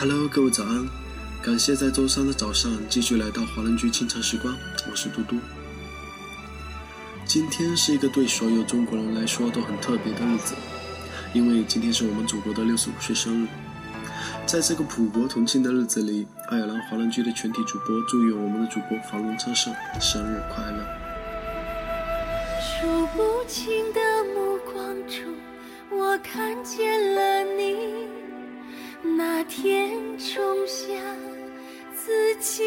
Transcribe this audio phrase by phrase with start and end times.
[0.00, 0.88] Hello，各位早安！
[1.42, 4.56] 感谢在周三的早上继续来到华人居清晨时光，
[4.90, 5.36] 我是嘟嘟。
[7.26, 10.54] 今天是一个对所有中国人来说都很特别的日子，
[11.34, 13.48] 因为今天是我们祖国的六十五岁生日。
[14.46, 19.70] 在这个普国同庆的日子里，爱尔兰华人居的全体主播祝愿我们的主播繁荣昌盛，
[20.00, 20.82] 生日快乐！
[22.58, 24.00] 数不清的
[24.34, 25.18] 目光中，
[25.90, 28.18] 我看见了你。
[29.02, 30.84] 那天种下
[31.94, 32.62] 自己。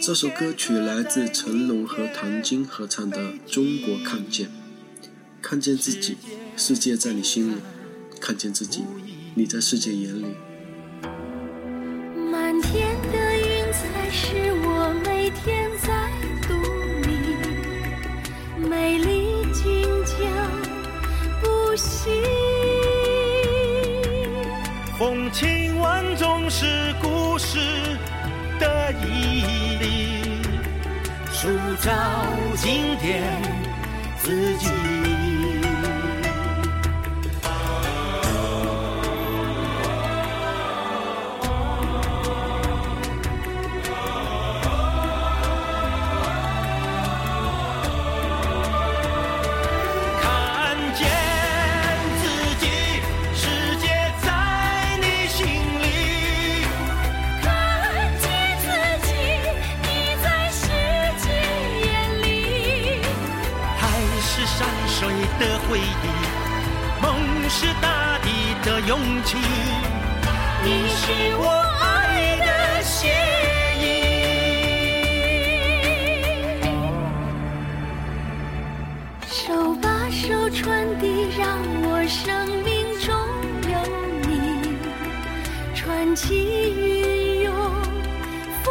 [0.00, 4.48] 这首歌曲来自成龙和谭晶合唱的《中国看见》，
[5.42, 6.16] 看见自己，
[6.56, 7.56] 世界在你心里；
[8.20, 8.82] 看见自己，
[9.34, 10.34] 你在世界眼里。
[24.98, 27.56] 风情万种是故事
[28.58, 29.42] 的意
[29.80, 30.42] 义，
[31.30, 31.92] 塑造
[32.56, 33.22] 经典
[34.18, 34.77] 自己。
[65.38, 65.82] 的回忆，
[67.00, 68.28] 梦是大地
[68.64, 69.36] 的勇气，
[70.64, 71.48] 你是我
[71.80, 73.08] 爱的写
[73.78, 73.84] 意。
[79.28, 81.46] 手把手传递，让
[81.82, 83.14] 我生命中
[83.70, 83.78] 有
[84.28, 84.32] 你，
[85.74, 87.54] 传奇运用
[88.64, 88.66] 风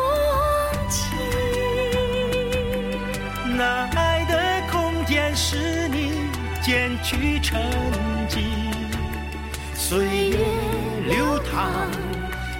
[0.89, 1.15] 起。
[3.55, 6.26] 那爱的空间是你。
[6.67, 7.57] 剪去沉
[8.27, 8.41] 寂，
[9.73, 10.37] 岁月
[11.07, 11.89] 流淌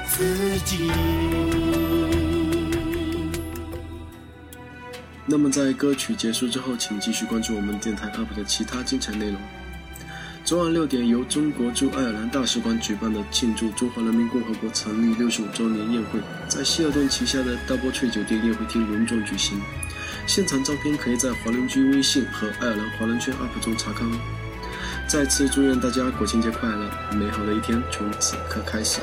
[0.08, 0.90] 自己。
[5.26, 9.36] 那么在歌曲结束之后，请继续关注我们电台 UP 的其他精彩内容。
[10.46, 19.60] 昨晚六点，由中国驻爱尔兰大使馆举办的庆祝中华人民共和国成立六十五周年宴会，在希尔顿旗下的 Double Tree 酒店宴会厅隆重举行。
[20.26, 24.20] 现场照片可以在华人居微信和爱尔兰华人圈 UP 中查看哦。
[25.08, 29.00] 再次祝愿大家国庆节快乐，美好的一天从此刻开始。